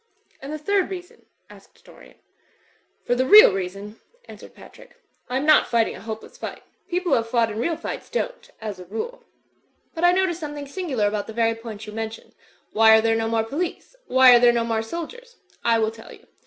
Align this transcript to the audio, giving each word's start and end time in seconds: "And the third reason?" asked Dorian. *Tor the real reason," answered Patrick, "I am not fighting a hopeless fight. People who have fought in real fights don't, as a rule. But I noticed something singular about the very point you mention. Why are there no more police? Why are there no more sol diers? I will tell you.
"And 0.41 0.51
the 0.51 0.57
third 0.57 0.89
reason?" 0.89 1.27
asked 1.47 1.85
Dorian. 1.85 2.17
*Tor 3.05 3.13
the 3.15 3.23
real 3.27 3.53
reason," 3.53 3.99
answered 4.25 4.55
Patrick, 4.55 4.99
"I 5.29 5.37
am 5.37 5.45
not 5.45 5.67
fighting 5.67 5.95
a 5.95 6.01
hopeless 6.01 6.39
fight. 6.39 6.63
People 6.89 7.11
who 7.11 7.17
have 7.17 7.29
fought 7.29 7.51
in 7.51 7.59
real 7.59 7.77
fights 7.77 8.09
don't, 8.09 8.49
as 8.59 8.79
a 8.79 8.85
rule. 8.85 9.25
But 9.93 10.03
I 10.03 10.11
noticed 10.11 10.39
something 10.39 10.65
singular 10.65 11.05
about 11.07 11.27
the 11.27 11.33
very 11.33 11.53
point 11.53 11.85
you 11.85 11.93
mention. 11.93 12.33
Why 12.73 12.97
are 12.97 13.01
there 13.01 13.15
no 13.15 13.27
more 13.27 13.43
police? 13.43 13.95
Why 14.07 14.33
are 14.35 14.39
there 14.39 14.51
no 14.51 14.63
more 14.63 14.81
sol 14.81 15.05
diers? 15.05 15.35
I 15.63 15.77
will 15.77 15.91
tell 15.91 16.11
you. 16.11 16.25